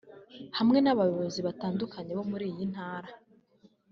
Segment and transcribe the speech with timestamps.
[0.57, 3.09] hamwe n’abayobozi batandukanye bo muri iyi ntara